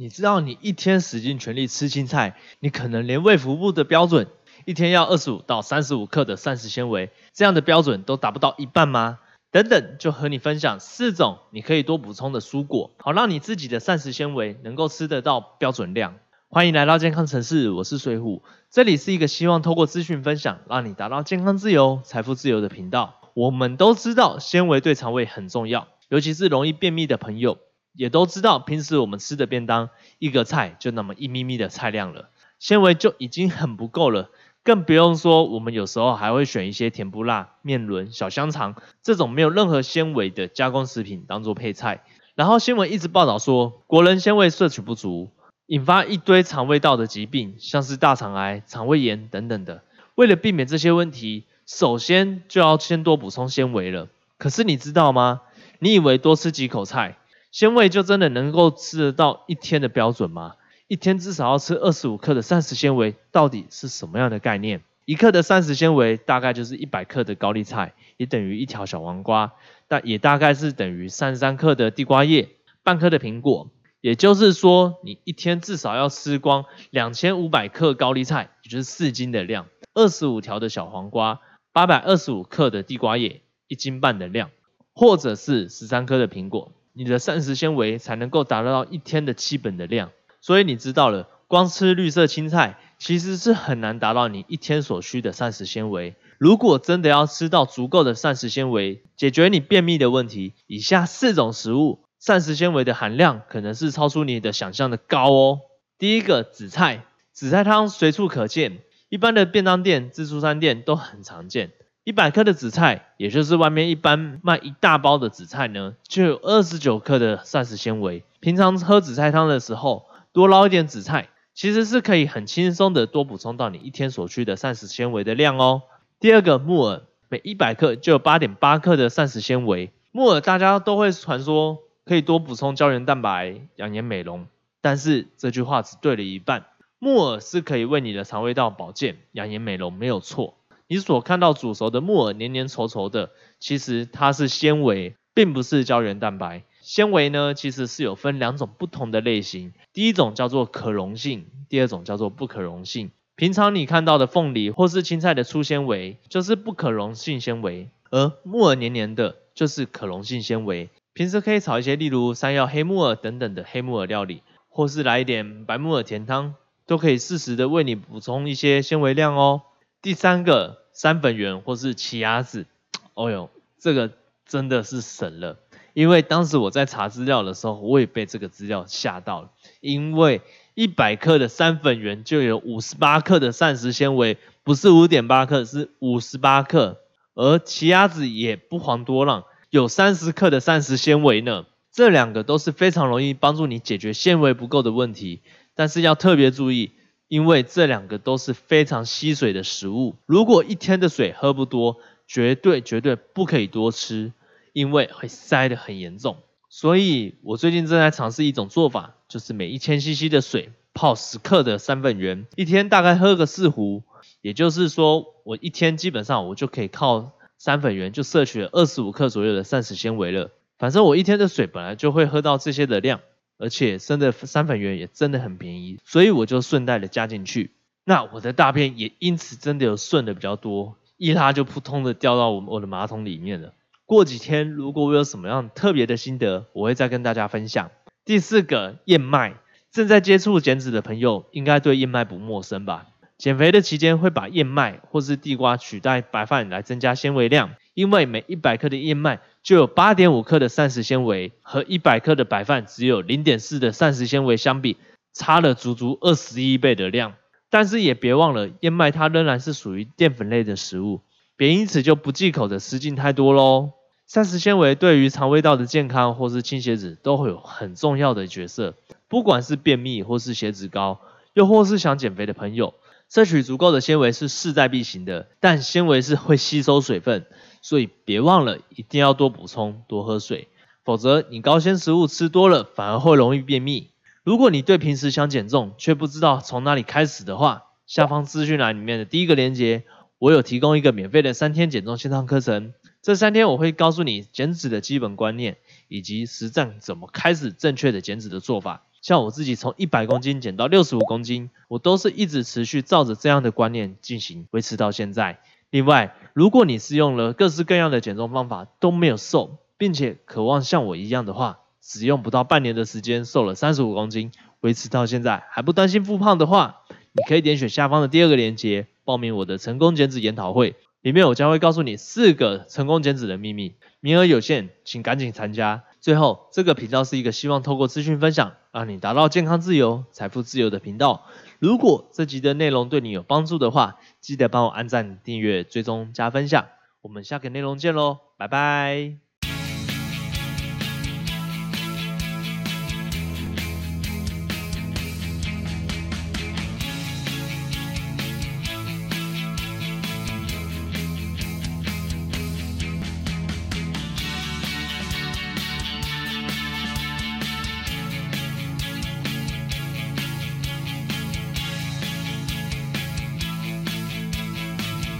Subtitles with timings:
[0.00, 4.28] 你知道你一天使尽全力吃青菜，你可能连胃腹部的标准
[4.64, 9.18] 一天要二十五到三十五克的膳食纤维这样的标准都达不到一半吗？
[9.50, 16.14] 等等，就和你分享四种你可以多补充的蔬果，好让你自己的膳食纤维能够吃得到标准量。
[16.48, 23.20] 欢迎来到健康城市，我是水虎，这里是一个希望透过资讯分享，让你达到健康自由、财富自由的频道。
[23.34, 27.58] 我们都知道纤维对肠胃很重要，尤其是容易便秘的朋友，
[27.92, 34.30] 也都知道平时我们吃的便当一个菜就那么一咪咪的菜量了，纤维就已经很不够了。
[34.62, 42.04] 更不用说，我们有时候还会选一些甜不辣、面轮、小香肠这种没有任何纤维的加工食品当做配菜。
[42.34, 45.30] 然后新闻一直报道说，国人纤维摄取不足，
[45.66, 49.82] 引发一堆肠胃道的疾病，像是大肠癌、肠胃炎等等的。
[50.14, 54.08] 为了避免这些问题，首先就要先多补充纤维了。
[54.36, 55.40] 可是你知道吗？
[55.78, 57.16] 你以为多吃几口菜，
[57.50, 60.54] 纤维就真的能够吃得到一天的标准吗？
[60.86, 64.82] 一天至少要吃二十五克的膳食纤维，到底是什么样的概念？
[65.04, 69.52] 一克的膳食纤维大概就是一百克的高丽菜，也等于一条小黄瓜，
[69.88, 72.48] 但也大概是等于三十三克的地瓜叶，
[72.84, 73.68] 半颗的苹果。
[74.00, 81.40] 也就是说，你一天至少要吃光两千五百克高丽菜，也就是四斤的量；二十五条的小黄瓜，
[81.72, 84.50] 八百二十五克的地瓜叶，一斤半的量，
[84.94, 90.10] 或者是十三颗的苹果，你的膳食纤维才能够达到一天的基本的量。
[90.40, 96.14] 所以你知道了，光吃绿色青菜其实是很难达到你一天所需的膳食纤维。
[96.38, 105.60] 如果真的要吃到足够的膳食纤维，解决你便秘的问题，以下四种食物膳食纤维的含量可能是超出你的想象的高哦。
[105.98, 108.78] 第一个，紫菜，紫菜汤随处可见，
[109.10, 111.72] 一般的便当店、自助餐店都很常见。
[112.10, 118.24] 一百克的紫菜，也就是外面一般卖一大包的紫菜呢，就有二十九克的膳食纤维。
[118.40, 125.82] 平常喝紫菜汤的时候，多捞一点紫菜，其实是可以很轻松的多补充到你一天所需的膳食纤维的量哦。
[126.18, 129.92] 第二个木耳，每一百克就有八点八克的膳食纤维。
[130.10, 134.48] 木耳大家都会传说可以多补充胶原蛋白、养颜美容，
[134.80, 136.64] 但是这句话只对了一半。
[136.98, 140.56] 木耳是可以为你的肠胃道保健、养颜美容，没有错。
[140.90, 143.30] 你所看到煮熟的木耳黏黏稠稠的，
[143.60, 146.64] 其实它是纤维，并不是胶原蛋白。
[146.80, 153.12] 纤维呢，其实是有分两种不同的类型，第一种叫做可溶性，第二种叫做不可溶性。
[153.36, 160.90] 平常你看到的凤梨或是青菜的粗纤维，就是不可溶性纤维，而木耳黏黏的，就是可溶性纤维。
[161.12, 169.62] 平时可以炒一些，例如山药、黑木耳等等的黑木耳料理，或是来一点白木耳甜汤，都可以适时的为你补充一些纤维量哦。
[170.02, 172.66] 第三个，三粉圆或是奇亚籽，
[173.14, 174.10] 哦哟，这个
[174.46, 175.58] 真的是神了。
[175.92, 179.50] 因为当时我在查资料的时候，我也被这个资料吓到了。
[179.80, 180.40] 因为
[180.74, 187.00] 一百克的三粉圆就有五十八克的膳食纤维，不是五点八克，是五十八克。
[187.34, 191.66] 而奇亚籽也不遑多让，有三十克的膳食纤维呢。
[191.92, 195.42] 这两个都是非常容易帮助你解决纤维不够的问题。
[195.74, 196.92] 但是要特别注意，
[197.30, 200.16] 因为这两个都是非常吸水的食物。
[200.26, 201.96] 如果一天的水喝不多，
[202.26, 204.34] 绝对绝对不可以多吃。
[204.72, 206.36] 因为会塞得很严重，
[206.68, 214.04] 所以我最近正在尝试一种做法，就是每一千 CC 的水泡十克的三粉圆，一天大概喝个四壶，
[214.42, 220.52] 也就是说我一天基本上我就可以靠三粉圆就摄取二十五克左右的膳食纤维了。
[220.78, 223.22] 反正我一天的水本来就会喝到这些的量，
[223.60, 227.72] 而且生的三粉圆也真的很便宜，所以我就顺带的加进去。
[228.04, 233.74] 那我的大便也因此真的有顺的比较多，一拉就扑通的掉到我我的马桶里面了。
[234.06, 237.90] 过几天，如果我有什么样特别的心得，我会再跟大家分享。
[238.24, 239.54] 第四个，燕麦，
[239.92, 243.06] 正在接触减脂的朋友，应该对燕麦不陌生吧？
[243.38, 254.96] 减肥的期间会把燕麦或是地瓜取代白饭来增加纤维量，因为每一百克的燕麦就有八点五克的膳食纤维，和一百克的白饭只有零点四的膳食纤维相比，
[255.34, 257.34] 差了足足二十一倍的量。
[257.68, 261.20] 但是也别忘了，燕麦它仍然是属于淀粉类的食物，
[261.58, 263.90] 别因此就不忌口的吃进太多喽。
[264.26, 268.94] 膳食纤维对于肠胃道的健康或是清血脂都会有很重要的角色。
[269.28, 271.20] 不管是便秘或是血脂高，
[271.52, 272.94] 又或是想减肥的朋友，
[273.28, 275.48] 摄取足够的纤维是势在必行的。
[275.60, 277.44] 但纤维是会吸收水分，
[277.80, 280.68] 所以别忘了一定要多补充、多喝水，
[281.04, 284.10] 否则你高纤食物吃多了反而会容易便秘。
[284.42, 290.04] 如果你对平时想减重却不知道从哪里开始的话，下方资讯栏里面的第一个链接，
[290.38, 292.92] 我有提供一个免费的三天减重线上课程。
[293.22, 295.76] 这三天我会告诉你减脂的基本观念，
[296.08, 299.04] 以及实战怎么开始正确的减脂的做法。
[299.20, 305.60] 像我自己从一百公斤减到六十五公斤，我都是一直持续照着这样的观念进行，维持到现在。
[305.90, 317.02] 另外，如果你是用了各式各样的减重方法都没有瘦，并且渴望像我一样的话，只用不到半年的时间瘦了三十五公斤，维持到现在还不担心复胖的话，
[317.32, 320.94] 你可以点选下方的第二个链接，报名我的成功减脂研讨会。
[321.22, 326.04] 里面我将会告诉你四个成功减脂的秘密，名额有限，请赶紧参加。
[326.18, 331.44] 最后，这个频道是一个希望透过资讯分享，让你达到健康自由、财富自由的频道。
[331.80, 336.86] 如果这集的内容对你有帮助的话，记得帮我按赞、订阅、追踪、加分享。
[337.22, 339.49] 我们下个内容见喽，拜拜。